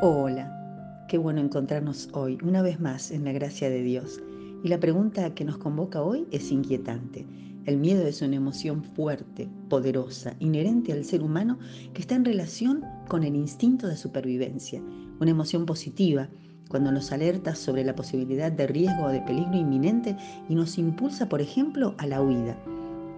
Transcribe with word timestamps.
Hola, 0.00 1.04
qué 1.08 1.18
bueno 1.18 1.40
encontrarnos 1.40 2.08
hoy, 2.12 2.38
una 2.44 2.62
vez 2.62 2.78
más, 2.78 3.10
en 3.10 3.24
la 3.24 3.32
gracia 3.32 3.68
de 3.68 3.82
Dios. 3.82 4.20
Y 4.62 4.68
la 4.68 4.78
pregunta 4.78 5.34
que 5.34 5.44
nos 5.44 5.58
convoca 5.58 6.02
hoy 6.02 6.24
es 6.30 6.52
inquietante. 6.52 7.26
El 7.64 7.78
miedo 7.78 8.06
es 8.06 8.22
una 8.22 8.36
emoción 8.36 8.84
fuerte, 8.84 9.48
poderosa, 9.68 10.36
inherente 10.38 10.92
al 10.92 11.04
ser 11.04 11.20
humano 11.20 11.58
que 11.94 12.00
está 12.00 12.14
en 12.14 12.24
relación 12.24 12.84
con 13.08 13.24
el 13.24 13.34
instinto 13.34 13.88
de 13.88 13.96
supervivencia. 13.96 14.80
Una 15.18 15.32
emoción 15.32 15.66
positiva 15.66 16.28
cuando 16.68 16.92
nos 16.92 17.10
alerta 17.10 17.56
sobre 17.56 17.82
la 17.82 17.96
posibilidad 17.96 18.52
de 18.52 18.68
riesgo 18.68 19.06
o 19.06 19.08
de 19.08 19.22
peligro 19.22 19.56
inminente 19.56 20.16
y 20.48 20.54
nos 20.54 20.78
impulsa, 20.78 21.28
por 21.28 21.40
ejemplo, 21.40 21.96
a 21.98 22.06
la 22.06 22.22
huida. 22.22 22.56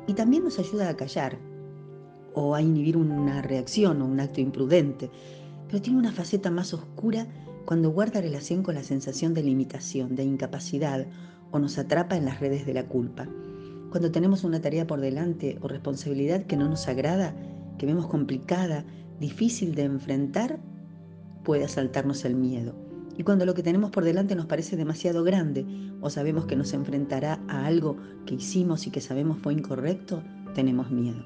Y 0.07 0.15
también 0.15 0.45
nos 0.45 0.59
ayuda 0.59 0.89
a 0.89 0.97
callar 0.97 1.37
o 2.33 2.55
a 2.55 2.63
inhibir 2.63 2.97
una 2.97 3.43
reacción 3.43 4.01
o 4.01 4.07
un 4.07 4.19
acto 4.19 4.41
imprudente 4.41 5.11
pero 5.71 5.83
tiene 5.83 6.01
una 6.01 6.11
faceta 6.11 6.51
más 6.51 6.75
oscura 6.75 7.29
cuando 7.65 7.91
guarda 7.91 8.21
relación 8.21 8.65
con 8.65 8.75
la 8.75 8.83
sensación 8.83 9.35
de 9.35 9.45
limitación, 9.45 10.17
de 10.17 10.25
incapacidad 10.25 11.07
o 11.53 11.61
nos 11.61 11.79
atrapa 11.79 12.17
en 12.17 12.25
las 12.25 12.41
redes 12.41 12.67
de 12.67 12.75
la 12.75 12.87
culpa. 12.87 13.29
Cuando 13.91 14.11
tenemos 14.11 14.43
una 14.43 14.61
tarea 14.61 14.89
por 14.89 15.01
delante 15.01 15.59
o 15.61 15.69
responsabilidad 15.69 16.45
que 16.47 16.57
no 16.57 16.69
nos 16.69 16.89
agrada, 16.89 17.37
que 17.79 17.87
vemos 17.87 18.09
complicada, 18.09 18.85
difícil 19.21 19.77
de 19.77 19.85
enfrentar, 19.85 20.59
puede 21.45 21.65
asaltarnos 21.65 22.25
el 22.25 22.35
miedo. 22.35 22.75
Y 23.17 23.23
cuando 23.23 23.47
lo 23.47 23.55
que 23.55 23.63
tenemos 23.63 23.93
por 23.93 24.03
delante 24.03 24.35
nos 24.35 24.47
parece 24.47 24.77
demasiado 24.77 25.23
grande 25.23 25.65
o 26.01 26.11
sabemos 26.11 26.47
que 26.47 26.57
nos 26.57 26.73
enfrentará 26.73 27.41
a 27.47 27.67
algo 27.67 27.97
que 28.27 28.35
hicimos 28.35 28.89
y 28.89 28.91
que 28.91 29.01
sabemos 29.01 29.39
fue 29.39 29.53
incorrecto, 29.53 30.25
tenemos 30.53 30.91
miedo. 30.91 31.23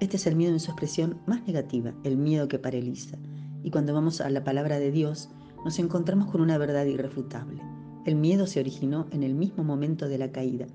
Este 0.00 0.16
es 0.16 0.26
el 0.26 0.34
miedo 0.34 0.52
en 0.52 0.60
su 0.60 0.72
expresión 0.72 1.20
más 1.26 1.46
negativa, 1.46 1.94
el 2.02 2.16
miedo 2.16 2.48
que 2.48 2.58
paraliza. 2.58 3.18
Y 3.64 3.70
cuando 3.70 3.94
vamos 3.94 4.20
a 4.20 4.30
la 4.30 4.44
palabra 4.44 4.78
de 4.78 4.92
Dios, 4.92 5.30
nos 5.64 5.78
encontramos 5.78 6.30
con 6.30 6.42
una 6.42 6.58
verdad 6.58 6.84
irrefutable. 6.84 7.60
El 8.04 8.16
miedo 8.16 8.46
se 8.46 8.60
originó 8.60 9.06
en 9.10 9.22
el 9.22 9.34
mismo 9.34 9.64
momento 9.64 10.06
de 10.06 10.18
la 10.18 10.30
caída 10.30 10.66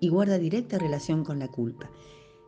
y 0.00 0.08
guarda 0.08 0.38
directa 0.38 0.78
relación 0.78 1.24
con 1.24 1.38
la 1.38 1.48
culpa. 1.48 1.90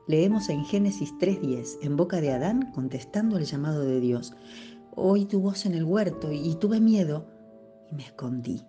Leemos 0.06 0.48
en 0.48 0.64
Génesis 0.64 1.12
3.10, 1.20 1.78
en 1.82 1.96
boca 1.98 2.22
de 2.22 2.32
Adán, 2.32 2.72
contestando 2.72 3.36
al 3.36 3.44
llamado 3.44 3.82
de 3.82 4.00
Dios. 4.00 4.32
Oí 4.96 5.26
tu 5.26 5.40
voz 5.40 5.66
en 5.66 5.74
el 5.74 5.84
huerto 5.84 6.32
y 6.32 6.54
tuve 6.54 6.80
miedo 6.80 7.26
y 7.92 7.94
me 7.94 8.04
escondí. 8.04 8.62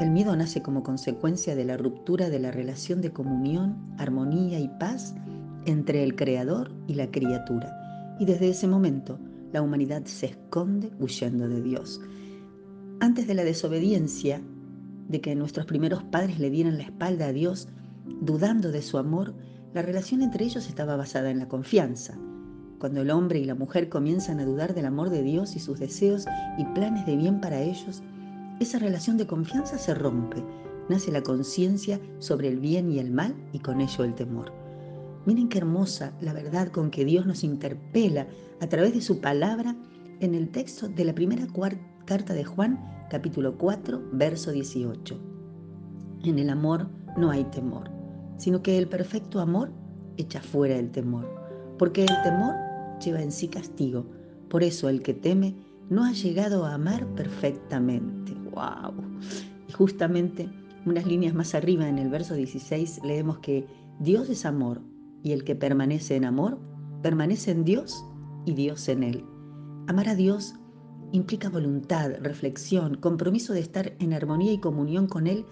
El 0.00 0.10
miedo 0.10 0.34
nace 0.36 0.62
como 0.62 0.84
consecuencia 0.84 1.56
de 1.56 1.64
la 1.64 1.76
ruptura 1.76 2.30
de 2.30 2.38
la 2.38 2.52
relación 2.52 3.00
de 3.02 3.12
comunión, 3.12 3.94
armonía 3.98 4.60
y 4.60 4.68
paz 4.68 5.14
entre 5.66 6.04
el 6.04 6.14
Creador 6.14 6.72
y 6.86 6.94
la 6.94 7.10
criatura. 7.10 8.16
Y 8.20 8.24
desde 8.24 8.48
ese 8.50 8.68
momento, 8.68 9.18
la 9.52 9.62
humanidad 9.62 10.04
se 10.04 10.26
esconde 10.26 10.90
huyendo 10.98 11.48
de 11.48 11.62
Dios. 11.62 12.00
Antes 13.00 13.26
de 13.26 13.34
la 13.34 13.44
desobediencia, 13.44 14.40
de 15.08 15.20
que 15.20 15.34
nuestros 15.34 15.66
primeros 15.66 16.02
padres 16.04 16.38
le 16.38 16.50
dieran 16.50 16.78
la 16.78 16.84
espalda 16.84 17.26
a 17.26 17.32
Dios, 17.32 17.68
dudando 18.20 18.70
de 18.70 18.82
su 18.82 18.98
amor, 18.98 19.34
la 19.74 19.82
relación 19.82 20.22
entre 20.22 20.44
ellos 20.44 20.68
estaba 20.68 20.96
basada 20.96 21.30
en 21.30 21.38
la 21.38 21.48
confianza. 21.48 22.18
Cuando 22.78 23.02
el 23.02 23.10
hombre 23.10 23.38
y 23.38 23.44
la 23.44 23.54
mujer 23.54 23.88
comienzan 23.88 24.40
a 24.40 24.44
dudar 24.44 24.74
del 24.74 24.86
amor 24.86 25.10
de 25.10 25.22
Dios 25.22 25.54
y 25.54 25.60
sus 25.60 25.78
deseos 25.78 26.24
y 26.58 26.64
planes 26.74 27.06
de 27.06 27.16
bien 27.16 27.40
para 27.40 27.60
ellos, 27.60 28.02
esa 28.60 28.78
relación 28.78 29.16
de 29.16 29.26
confianza 29.26 29.78
se 29.78 29.94
rompe, 29.94 30.42
nace 30.88 31.12
la 31.12 31.22
conciencia 31.22 32.00
sobre 32.18 32.48
el 32.48 32.58
bien 32.58 32.90
y 32.90 32.98
el 32.98 33.10
mal 33.10 33.34
y 33.52 33.60
con 33.60 33.80
ello 33.80 34.04
el 34.04 34.14
temor. 34.14 34.61
Miren 35.24 35.48
qué 35.48 35.58
hermosa 35.58 36.12
la 36.20 36.32
verdad 36.32 36.68
con 36.68 36.90
que 36.90 37.04
Dios 37.04 37.26
nos 37.26 37.44
interpela 37.44 38.26
a 38.60 38.66
través 38.66 38.92
de 38.92 39.00
su 39.00 39.20
palabra 39.20 39.76
en 40.18 40.34
el 40.34 40.48
texto 40.48 40.88
de 40.88 41.04
la 41.04 41.14
primera 41.14 41.46
carta 42.06 42.34
de 42.34 42.44
Juan, 42.44 43.06
capítulo 43.08 43.56
4, 43.56 44.02
verso 44.12 44.50
18. 44.50 45.16
En 46.24 46.40
el 46.40 46.50
amor 46.50 46.88
no 47.16 47.30
hay 47.30 47.44
temor, 47.44 47.88
sino 48.36 48.62
que 48.62 48.78
el 48.78 48.88
perfecto 48.88 49.38
amor 49.38 49.70
echa 50.16 50.40
fuera 50.40 50.76
el 50.76 50.90
temor, 50.90 51.28
porque 51.78 52.02
el 52.02 52.22
temor 52.24 52.56
lleva 53.04 53.22
en 53.22 53.30
sí 53.30 53.46
castigo. 53.46 54.04
Por 54.48 54.64
eso 54.64 54.88
el 54.88 55.02
que 55.02 55.14
teme 55.14 55.54
no 55.88 56.04
ha 56.04 56.12
llegado 56.12 56.64
a 56.64 56.74
amar 56.74 57.06
perfectamente. 57.14 58.34
¡Wow! 58.50 58.94
Y 59.68 59.72
justamente 59.72 60.48
unas 60.84 61.06
líneas 61.06 61.32
más 61.32 61.54
arriba 61.54 61.88
en 61.88 61.98
el 61.98 62.08
verso 62.08 62.34
16 62.34 63.02
leemos 63.04 63.38
que 63.38 63.66
Dios 64.00 64.28
es 64.28 64.44
amor 64.44 64.80
y 65.22 65.32
el 65.32 65.44
que 65.44 65.54
permanece 65.54 66.16
en 66.16 66.24
amor, 66.24 66.58
permanece 67.02 67.50
en 67.50 67.64
Dios 67.64 68.04
y 68.44 68.54
Dios 68.54 68.88
en 68.88 69.02
él. 69.02 69.24
Amar 69.88 70.08
a 70.08 70.14
Dios 70.14 70.54
implica 71.12 71.50
voluntad, 71.50 72.12
reflexión, 72.20 72.96
compromiso 72.96 73.52
de 73.52 73.60
estar 73.60 73.92
en 73.98 74.12
armonía 74.12 74.52
y 74.52 74.58
comunión 74.58 75.06
con 75.06 75.26
Él 75.26 75.44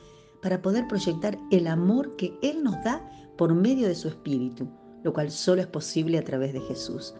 para 0.43 0.63
poder 0.63 0.89
proyectar 0.89 1.39
el 1.51 1.67
amor 1.67 2.17
que 2.17 2.37
Él 2.43 2.65
nos 2.65 2.83
da 2.83 3.07
por 3.37 3.55
medio 3.55 3.87
de 3.87 3.95
su 3.95 4.09
Espíritu, 4.09 4.69
lo 5.05 5.13
cual 5.13 5.31
solo 5.31 5.61
es 5.61 5.67
posible 5.67 6.19
a 6.19 6.25
través 6.25 6.53
de 6.53 6.61
Jesús. 6.61 7.15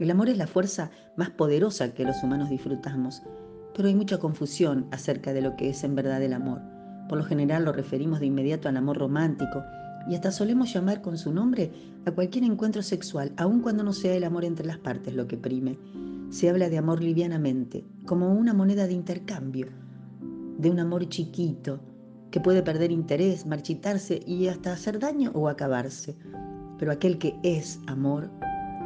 El 0.00 0.10
amor 0.10 0.28
es 0.30 0.38
la 0.38 0.46
fuerza 0.46 0.90
más 1.16 1.30
poderosa 1.30 1.92
que 1.92 2.04
los 2.04 2.22
humanos 2.22 2.48
disfrutamos, 2.48 3.22
pero 3.74 3.88
hay 3.88 3.94
mucha 3.94 4.18
confusión 4.18 4.86
acerca 4.90 5.32
de 5.32 5.42
lo 5.42 5.56
que 5.56 5.68
es 5.68 5.84
en 5.84 5.94
verdad 5.94 6.22
el 6.22 6.32
amor. 6.32 6.60
Por 7.08 7.18
lo 7.18 7.24
general 7.24 7.64
lo 7.64 7.72
referimos 7.72 8.20
de 8.20 8.26
inmediato 8.26 8.68
al 8.68 8.76
amor 8.78 8.98
romántico, 8.98 9.62
y 10.08 10.14
hasta 10.14 10.32
solemos 10.32 10.72
llamar 10.72 11.02
con 11.02 11.18
su 11.18 11.32
nombre 11.32 11.70
a 12.04 12.10
cualquier 12.12 12.44
encuentro 12.44 12.82
sexual, 12.82 13.32
aun 13.36 13.60
cuando 13.60 13.84
no 13.84 13.92
sea 13.92 14.14
el 14.14 14.24
amor 14.24 14.44
entre 14.44 14.66
las 14.66 14.78
partes 14.78 15.14
lo 15.14 15.26
que 15.26 15.36
prime. 15.36 15.78
Se 16.30 16.48
habla 16.48 16.68
de 16.68 16.78
amor 16.78 17.02
livianamente, 17.02 17.84
como 18.06 18.32
una 18.32 18.54
moneda 18.54 18.86
de 18.86 18.94
intercambio, 18.94 19.68
de 20.58 20.70
un 20.70 20.80
amor 20.80 21.08
chiquito, 21.08 21.80
que 22.30 22.40
puede 22.40 22.62
perder 22.62 22.90
interés, 22.90 23.46
marchitarse 23.46 24.20
y 24.26 24.48
hasta 24.48 24.72
hacer 24.72 24.98
daño 24.98 25.30
o 25.34 25.48
acabarse. 25.48 26.16
Pero 26.78 26.90
aquel 26.90 27.18
que 27.18 27.36
es 27.42 27.78
amor, 27.86 28.30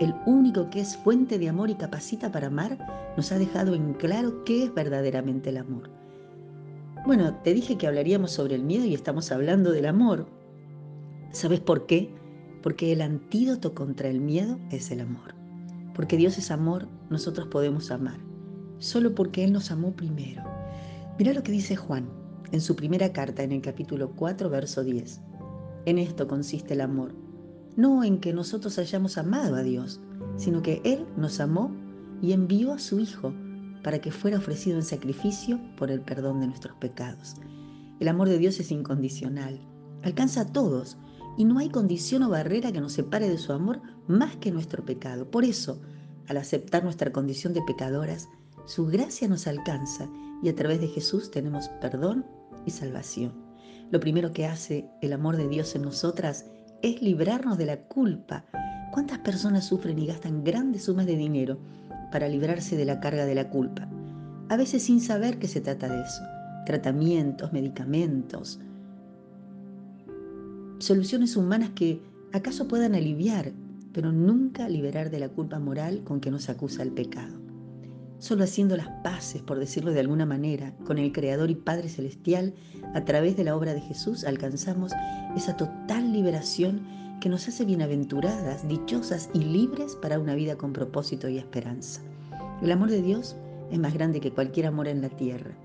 el 0.00 0.14
único 0.26 0.68
que 0.68 0.80
es 0.80 0.96
fuente 0.96 1.38
de 1.38 1.48
amor 1.48 1.70
y 1.70 1.76
capacita 1.76 2.30
para 2.30 2.48
amar, 2.48 2.76
nos 3.16 3.32
ha 3.32 3.38
dejado 3.38 3.74
en 3.74 3.94
claro 3.94 4.44
qué 4.44 4.64
es 4.64 4.74
verdaderamente 4.74 5.50
el 5.50 5.58
amor. 5.58 5.90
Bueno, 7.06 7.34
te 7.44 7.54
dije 7.54 7.78
que 7.78 7.86
hablaríamos 7.86 8.32
sobre 8.32 8.56
el 8.56 8.64
miedo 8.64 8.84
y 8.84 8.92
estamos 8.92 9.30
hablando 9.30 9.70
del 9.70 9.86
amor, 9.86 10.26
¿Sabes 11.32 11.60
por 11.60 11.86
qué? 11.86 12.14
Porque 12.62 12.92
el 12.92 13.02
antídoto 13.02 13.74
contra 13.74 14.08
el 14.08 14.20
miedo 14.20 14.58
es 14.70 14.90
el 14.90 15.00
amor. 15.00 15.34
Porque 15.94 16.16
Dios 16.16 16.38
es 16.38 16.50
amor, 16.50 16.88
nosotros 17.10 17.48
podemos 17.48 17.90
amar. 17.90 18.18
Solo 18.78 19.14
porque 19.14 19.44
Él 19.44 19.52
nos 19.52 19.70
amó 19.70 19.92
primero. 19.94 20.42
Mira 21.18 21.32
lo 21.32 21.42
que 21.42 21.52
dice 21.52 21.76
Juan 21.76 22.08
en 22.52 22.60
su 22.60 22.76
primera 22.76 23.12
carta 23.12 23.42
en 23.42 23.52
el 23.52 23.60
capítulo 23.60 24.12
4, 24.16 24.50
verso 24.50 24.84
10. 24.84 25.20
En 25.86 25.98
esto 25.98 26.28
consiste 26.28 26.74
el 26.74 26.80
amor. 26.80 27.14
No 27.76 28.04
en 28.04 28.18
que 28.18 28.32
nosotros 28.32 28.78
hayamos 28.78 29.18
amado 29.18 29.56
a 29.56 29.62
Dios, 29.62 30.00
sino 30.36 30.62
que 30.62 30.80
Él 30.84 31.06
nos 31.16 31.40
amó 31.40 31.74
y 32.22 32.32
envió 32.32 32.72
a 32.72 32.78
su 32.78 32.98
Hijo 33.00 33.32
para 33.82 34.00
que 34.00 34.10
fuera 34.10 34.38
ofrecido 34.38 34.76
en 34.76 34.82
sacrificio 34.82 35.60
por 35.76 35.90
el 35.90 36.00
perdón 36.00 36.40
de 36.40 36.48
nuestros 36.48 36.76
pecados. 36.78 37.36
El 38.00 38.08
amor 38.08 38.28
de 38.28 38.38
Dios 38.38 38.58
es 38.60 38.70
incondicional, 38.70 39.60
alcanza 40.02 40.42
a 40.42 40.52
todos, 40.52 40.98
y 41.36 41.44
no 41.44 41.58
hay 41.58 41.68
condición 41.68 42.22
o 42.22 42.30
barrera 42.30 42.72
que 42.72 42.80
nos 42.80 42.94
separe 42.94 43.28
de 43.28 43.38
su 43.38 43.52
amor 43.52 43.80
más 44.06 44.36
que 44.36 44.50
nuestro 44.50 44.84
pecado. 44.84 45.30
Por 45.30 45.44
eso, 45.44 45.80
al 46.28 46.38
aceptar 46.38 46.84
nuestra 46.84 47.12
condición 47.12 47.52
de 47.52 47.62
pecadoras, 47.62 48.28
su 48.66 48.86
gracia 48.86 49.28
nos 49.28 49.46
alcanza 49.46 50.08
y 50.42 50.48
a 50.48 50.54
través 50.54 50.80
de 50.80 50.88
Jesús 50.88 51.30
tenemos 51.30 51.68
perdón 51.80 52.26
y 52.64 52.70
salvación. 52.70 53.32
Lo 53.90 54.00
primero 54.00 54.32
que 54.32 54.46
hace 54.46 54.88
el 55.00 55.12
amor 55.12 55.36
de 55.36 55.48
Dios 55.48 55.74
en 55.76 55.82
nosotras 55.82 56.46
es 56.82 57.00
librarnos 57.00 57.58
de 57.58 57.66
la 57.66 57.82
culpa. 57.82 58.44
¿Cuántas 58.92 59.18
personas 59.20 59.66
sufren 59.66 59.98
y 59.98 60.06
gastan 60.06 60.42
grandes 60.42 60.84
sumas 60.84 61.06
de 61.06 61.16
dinero 61.16 61.58
para 62.10 62.28
librarse 62.28 62.76
de 62.76 62.84
la 62.84 62.98
carga 63.00 63.24
de 63.24 63.34
la 63.34 63.48
culpa? 63.50 63.88
A 64.48 64.56
veces 64.56 64.82
sin 64.82 65.00
saber 65.00 65.38
que 65.38 65.48
se 65.48 65.60
trata 65.60 65.88
de 65.88 66.02
eso. 66.02 66.22
Tratamientos, 66.66 67.52
medicamentos, 67.52 68.58
soluciones 70.78 71.36
humanas 71.36 71.70
que 71.70 72.00
acaso 72.32 72.68
puedan 72.68 72.94
aliviar, 72.94 73.52
pero 73.92 74.12
nunca 74.12 74.68
liberar 74.68 75.10
de 75.10 75.20
la 75.20 75.28
culpa 75.28 75.58
moral 75.58 76.02
con 76.04 76.20
que 76.20 76.30
nos 76.30 76.48
acusa 76.48 76.82
el 76.82 76.92
pecado. 76.92 77.34
Solo 78.18 78.44
haciendo 78.44 78.76
las 78.76 78.88
paces, 79.02 79.42
por 79.42 79.58
decirlo 79.58 79.92
de 79.92 80.00
alguna 80.00 80.26
manera, 80.26 80.74
con 80.86 80.98
el 80.98 81.12
Creador 81.12 81.50
y 81.50 81.54
Padre 81.54 81.88
Celestial, 81.88 82.54
a 82.94 83.04
través 83.04 83.36
de 83.36 83.44
la 83.44 83.56
obra 83.56 83.74
de 83.74 83.80
Jesús, 83.80 84.24
alcanzamos 84.24 84.92
esa 85.36 85.56
total 85.56 86.12
liberación 86.12 86.80
que 87.20 87.28
nos 87.28 87.46
hace 87.48 87.64
bienaventuradas, 87.64 88.66
dichosas 88.68 89.30
y 89.32 89.40
libres 89.40 89.96
para 89.96 90.18
una 90.18 90.34
vida 90.34 90.56
con 90.56 90.72
propósito 90.72 91.28
y 91.28 91.38
esperanza. 91.38 92.00
El 92.62 92.72
amor 92.72 92.90
de 92.90 93.02
Dios 93.02 93.36
es 93.70 93.78
más 93.78 93.94
grande 93.94 94.20
que 94.20 94.32
cualquier 94.32 94.66
amor 94.66 94.88
en 94.88 95.02
la 95.02 95.08
tierra 95.08 95.56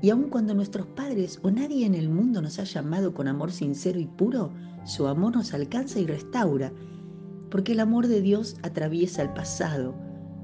y 0.00 0.10
aun 0.10 0.30
cuando 0.30 0.54
nuestros 0.54 0.86
padres 0.86 1.40
o 1.42 1.50
nadie 1.50 1.84
en 1.84 1.94
el 1.94 2.08
mundo 2.08 2.40
nos 2.40 2.58
ha 2.58 2.64
llamado 2.64 3.14
con 3.14 3.28
amor 3.28 3.50
sincero 3.50 3.98
y 3.98 4.06
puro, 4.06 4.52
su 4.84 5.06
amor 5.06 5.36
nos 5.36 5.52
alcanza 5.54 5.98
y 5.98 6.06
restaura, 6.06 6.72
porque 7.50 7.72
el 7.72 7.80
amor 7.80 8.06
de 8.06 8.20
Dios 8.20 8.56
atraviesa 8.62 9.22
el 9.22 9.32
pasado. 9.32 9.94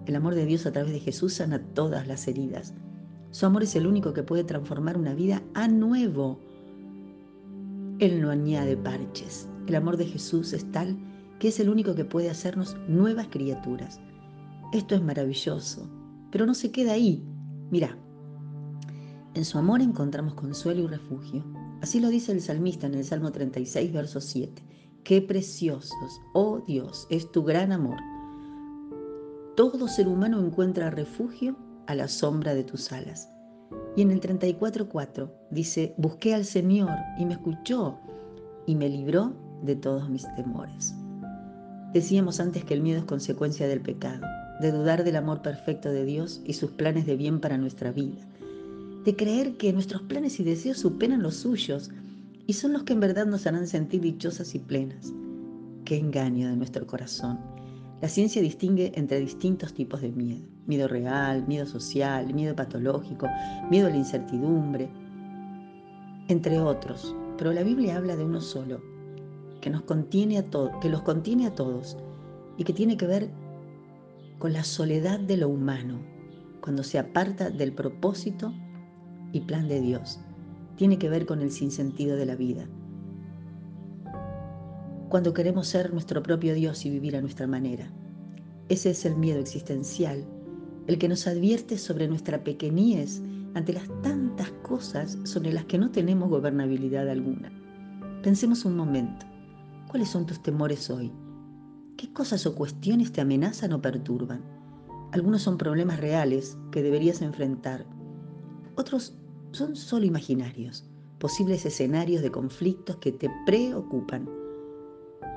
El 0.07 0.17
amor 0.17 0.35
de 0.35 0.45
Dios 0.45 0.67
a 0.67 0.73
través 0.73 0.93
de 0.93 1.01
Jesús 1.01 1.35
sana 1.35 1.61
todas 1.75 2.07
las 2.07 2.27
heridas. 2.29 2.75
Su 3.31 3.47
amor 3.47 3.63
es 3.63 3.75
el 3.75 3.87
único 3.87 4.13
que 4.13 4.23
puede 4.23 4.45
transformar 4.45 4.99
una 4.99 5.15
vida 5.15 5.43
a 5.55 5.69
nuevo. 5.69 6.39
Él 8.01 8.21
no 8.21 8.31
añade 8.31 8.77
parches. 8.77 9.49
El 9.67 9.77
amor 9.77 9.97
de 9.97 10.07
Jesús 10.07 10.53
es 10.53 10.71
tal 10.73 10.99
que 11.39 11.49
es 11.49 11.61
el 11.61 11.69
único 11.69 11.95
que 11.95 12.05
puede 12.05 12.31
hacernos 12.31 12.77
nuevas 12.89 13.29
criaturas. 13.29 14.01
Esto 14.73 14.95
es 14.95 15.03
maravilloso, 15.03 15.89
pero 16.31 16.47
no 16.47 16.55
se 16.55 16.71
queda 16.71 16.93
ahí. 16.93 17.25
Mira, 17.71 17.97
en 19.35 19.45
su 19.45 19.59
amor 19.59 19.83
encontramos 19.83 20.35
consuelo 20.35 20.83
y 20.83 20.87
refugio. 20.87 21.45
Así 21.83 22.01
lo 22.01 22.09
dice 22.09 22.33
el 22.33 22.41
salmista 22.41 22.87
en 22.87 22.95
el 22.95 23.05
Salmo 23.05 23.33
36, 23.33 23.93
verso 23.93 24.21
7. 24.21 24.63
Qué 25.03 25.21
preciosos, 25.21 26.21
oh 26.33 26.63
Dios, 26.67 27.07
es 27.11 27.31
tu 27.31 27.43
gran 27.43 27.73
amor. 27.73 27.99
Todo 29.57 29.87
ser 29.89 30.09
humano 30.09 30.41
encuentra 30.41 30.91
refugio 30.91 31.57
a 31.87 31.95
la 31.95 32.09
sombra 32.09 32.55
de 32.55 32.65
tus 32.65 32.91
alas. 32.93 33.29
Y 33.97 34.03
en 34.03 34.11
el 34.11 34.21
34.4 34.21 35.31
dice, 35.51 35.95
busqué 35.99 36.35
al 36.35 36.45
Señor 36.45 36.97
y 37.19 37.27
me 37.27 37.35
escuchó 37.35 37.99
y 38.67 38.75
me 38.77 38.89
libró 38.89 39.35
de 39.63 39.77
todos 39.77 40.09
mis 40.09 40.27
temores. 40.35 40.95
Decíamos 41.93 42.41
antes 42.41 42.65
que 42.65 42.75
el 42.75 42.83
miedo 42.83 42.99
es 42.99 43.05
consecuencia 43.05 43.69
del 43.69 43.81
pecado, 43.81 44.27
de 44.61 44.73
dudar 44.73 45.05
del 45.05 45.17
amor 45.17 45.43
perfecto 45.43 45.91
de 45.91 46.05
Dios 46.05 46.41
y 46.45 46.55
sus 46.55 46.73
planes 46.73 47.07
de 47.07 47.17
bien 47.17 47.41
para 47.41 47.59
nuestra 47.59 47.93
vida, 47.93 48.27
de 49.05 49.17
creer 49.17 49.57
que 49.57 49.73
nuestros 49.73 50.03
planes 50.03 50.41
y 50.41 50.45
deseos 50.45 50.79
superan 50.79 51.23
los 51.23 51.37
suyos 51.37 51.91
y 52.47 52.55
son 52.55 52.73
los 52.73 52.85
que 52.85 52.95
en 52.95 53.01
verdad 53.01 53.27
nos 53.27 53.47
harán 53.47 53.67
sentir 53.67 54.01
dichosas 54.01 54.55
y 54.55 54.59
plenas. 54.59 55.13
Qué 55.85 55.99
engaño 55.99 56.49
de 56.49 56.57
nuestro 56.57 56.87
corazón. 56.87 57.39
La 58.01 58.09
ciencia 58.09 58.41
distingue 58.41 58.93
entre 58.95 59.21
distintos 59.21 59.75
tipos 59.75 60.01
de 60.01 60.11
miedo. 60.11 60.47
Miedo 60.67 60.89
real, 60.89 61.47
miedo 61.47 61.67
social, 61.67 62.33
miedo 62.33 62.57
patológico, 62.57 63.29
miedo 63.71 63.89
a 63.89 63.91
la 63.91 63.97
incertidumbre, 63.97 64.89
entre 66.29 66.59
otros. 66.59 67.15
Pero 67.37 67.53
la 67.53 67.63
Biblia 67.63 67.99
habla 67.99 68.17
de 68.17 68.25
uno 68.25 68.41
solo, 68.41 68.81
que, 69.61 69.69
nos 69.69 69.83
contiene 69.83 70.39
a 70.39 70.45
que 70.81 70.89
los 70.89 71.03
contiene 71.03 71.47
a 71.47 71.55
todos 71.55 71.99
y 72.57 72.65
que 72.65 72.73
tiene 72.73 72.97
que 72.97 73.07
ver 73.07 73.29
con 74.39 74.55
la 74.55 74.65
soledad 74.65 75.21
de 75.21 75.37
lo 75.37 75.49
humano, 75.51 76.01
cuando 76.63 76.83
se 76.83 76.99
aparta 76.99 77.51
del 77.51 77.73
propósito 77.73 78.53
y 79.35 79.41
plan 79.41 79.69
de 79.69 79.81
Dios. 79.81 80.21
Tiene 80.77 80.97
que 80.97 81.11
ver 81.11 81.27
con 81.27 81.43
el 81.43 81.51
sinsentido 81.51 82.17
de 82.17 82.25
la 82.25 82.37
vida. 82.37 82.67
Cuando 85.09 85.35
queremos 85.35 85.67
ser 85.67 85.93
nuestro 85.93 86.23
propio 86.23 86.55
Dios 86.55 86.87
y 86.87 86.91
vivir 86.91 87.17
a 87.17 87.21
nuestra 87.21 87.47
manera. 87.47 87.91
Ese 88.69 88.91
es 88.91 89.05
el 89.05 89.17
miedo 89.17 89.41
existencial, 89.41 90.25
el 90.87 90.99
que 90.99 91.09
nos 91.09 91.27
advierte 91.27 91.79
sobre 91.79 92.09
nuestra 92.09 92.45
pequeñez 92.45 93.23
ante 93.55 93.73
las 93.73 93.89
tantas 94.03 94.51
cosas 94.63 95.19
sobre 95.25 95.53
las 95.53 95.65
que 95.65 95.79
no 95.79 95.91
tenemos 95.91 96.31
gobernabilidad 96.31 97.09
alguna. 97.09 97.53
Pensemos 98.23 98.65
un 98.65 98.77
momento. 98.77 99.27
¿Cuáles 99.89 100.09
son 100.09 100.27
tus 100.27 100.43
temores 100.43 100.91
hoy? 100.91 101.13
¿Qué 101.97 102.13
cosas 102.13 102.47
o 102.47 102.55
cuestiones 102.55 103.13
te 103.13 103.21
amenazan 103.21 103.73
o 103.73 103.83
perturban? 103.83 104.43
Algunos 105.13 105.43
son 105.43 105.59
problemas 105.59 106.01
reales 106.01 106.57
que 106.71 106.83
deberías 106.83 107.21
enfrentar. 107.21 107.85
Otros 108.77 109.15
son 109.55 109.77
solo 109.77 110.05
imaginarios, 110.05 110.85
posibles 111.19 111.65
escenarios 111.65 112.23
de 112.23 112.31
conflictos 112.31 112.97
que 112.97 113.13
te 113.13 113.31
preocupan, 113.47 114.29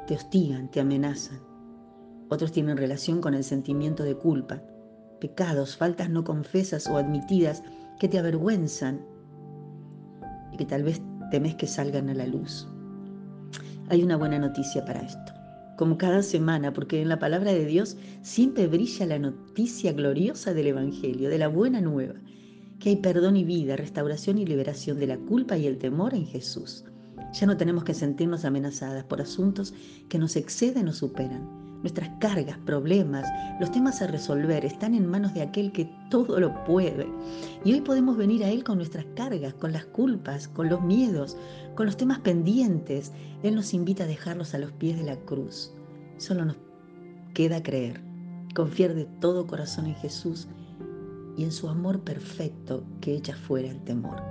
te 0.08 0.16
hostigan, 0.16 0.70
te 0.72 0.80
amenazan. 0.80 1.40
Otros 2.30 2.52
tienen 2.52 2.78
relación 2.78 3.22
con 3.22 3.34
el 3.34 3.44
sentimiento 3.44 4.04
de 4.04 4.16
culpa, 4.16 4.62
pecados, 5.22 5.78
faltas 5.78 6.10
no 6.10 6.24
confesas 6.24 6.88
o 6.88 6.98
admitidas 6.98 7.64
que 8.00 8.08
te 8.08 8.20
avergüenzan 8.20 9.06
y 10.52 10.58
que 10.58 10.66
tal 10.66 10.84
vez 10.84 11.02
temes 11.32 11.56
que 11.56 11.68
salgan 11.68 12.10
a 12.10 12.16
la 12.16 12.28
luz. 12.28 12.68
Hay 13.90 14.04
una 14.04 14.18
buena 14.18 14.40
noticia 14.40 14.84
para 14.84 15.02
esto. 15.02 15.34
Como 15.78 15.98
cada 15.98 16.24
semana, 16.24 16.74
porque 16.74 17.02
en 17.02 17.10
la 17.10 17.20
palabra 17.20 17.54
de 17.54 17.66
Dios 17.66 17.98
siempre 18.24 18.68
brilla 18.68 19.06
la 19.06 19.20
noticia 19.20 19.94
gloriosa 19.94 20.54
del 20.54 20.68
Evangelio, 20.68 21.30
de 21.30 21.38
la 21.38 21.48
buena 21.48 21.82
nueva, 21.82 22.16
que 22.80 22.90
hay 22.90 22.96
perdón 22.98 23.38
y 23.38 23.44
vida, 23.44 23.76
restauración 23.76 24.38
y 24.38 24.46
liberación 24.46 25.00
de 25.00 25.08
la 25.08 25.18
culpa 25.18 25.58
y 25.58 25.66
el 25.66 25.78
temor 25.78 26.14
en 26.14 26.26
Jesús. 26.26 26.86
Ya 27.34 27.48
no 27.48 27.58
tenemos 27.58 27.84
que 27.84 27.94
sentirnos 27.94 28.46
amenazadas 28.46 29.04
por 29.04 29.22
asuntos 29.22 29.74
que 30.10 30.20
nos 30.20 30.36
exceden 30.36 30.88
o 30.88 30.94
superan. 30.94 31.68
Nuestras 31.82 32.10
cargas, 32.20 32.58
problemas, 32.66 33.28
los 33.60 33.72
temas 33.72 34.02
a 34.02 34.08
resolver 34.08 34.66
están 34.66 34.96
en 34.96 35.06
manos 35.06 35.34
de 35.34 35.42
aquel 35.42 35.72
que 35.72 35.90
todo 36.10 36.40
lo 36.40 36.64
puede. 36.64 37.08
Y 37.64 37.74
hoy 37.74 37.82
podemos 37.82 38.18
venir 38.18 38.44
a 38.44 38.50
Él 38.50 38.64
con 38.64 38.78
nuestras 38.78 39.06
cargas, 39.16 39.54
con 39.54 39.72
las 39.74 39.86
culpas, 39.86 40.48
con 40.48 40.70
los 40.70 40.82
miedos, 40.82 41.38
con 41.76 41.86
los 41.86 41.98
temas 41.98 42.20
pendientes. 42.20 43.12
Él 43.44 43.56
nos 43.56 43.74
invita 43.74 44.06
a 44.06 44.08
dejarlos 44.08 44.54
a 44.54 44.58
los 44.58 44.72
pies 44.72 44.98
de 44.98 45.04
la 45.04 45.18
cruz. 45.18 45.72
Solo 46.18 46.46
nos 46.46 46.58
queda 47.36 47.62
creer, 47.62 48.02
confiar 48.56 48.96
de 48.96 49.06
todo 49.20 49.46
corazón 49.46 49.86
en 49.86 49.96
Jesús 49.96 50.48
y 51.38 51.44
en 51.44 51.52
su 51.52 51.70
amor 51.70 52.02
perfecto 52.02 52.84
que 53.00 53.16
echa 53.16 53.36
fuera 53.36 53.70
el 53.70 53.82
temor. 53.84 54.22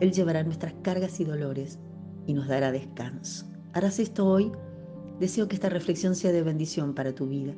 Él 0.00 0.12
llevará 0.12 0.42
nuestras 0.42 0.74
cargas 0.82 1.20
y 1.20 1.24
dolores 1.24 1.78
y 2.26 2.34
nos 2.34 2.48
dará 2.48 2.72
descanso. 2.72 3.46
¿Harás 3.72 3.98
esto 3.98 4.26
hoy? 4.26 4.52
Deseo 5.20 5.48
que 5.48 5.54
esta 5.54 5.68
reflexión 5.68 6.14
sea 6.14 6.32
de 6.32 6.42
bendición 6.42 6.94
para 6.94 7.14
tu 7.14 7.26
vida 7.26 7.54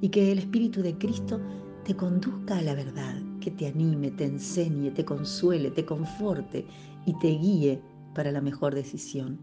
y 0.00 0.08
que 0.08 0.32
el 0.32 0.38
Espíritu 0.38 0.82
de 0.82 0.96
Cristo 0.96 1.40
te 1.84 1.94
conduzca 1.94 2.58
a 2.58 2.62
la 2.62 2.74
verdad, 2.74 3.14
que 3.40 3.50
te 3.50 3.66
anime, 3.66 4.10
te 4.10 4.24
enseñe, 4.24 4.90
te 4.90 5.04
consuele, 5.04 5.70
te 5.70 5.84
conforte 5.84 6.66
y 7.06 7.18
te 7.18 7.28
guíe 7.28 7.82
para 8.14 8.32
la 8.32 8.40
mejor 8.40 8.74
decisión. 8.74 9.38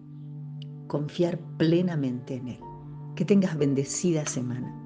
Confiar 0.87 1.39
plenamente 1.57 2.35
en 2.35 2.47
Él. 2.49 2.59
Que 3.15 3.25
tengas 3.25 3.57
bendecida 3.57 4.25
semana. 4.25 4.80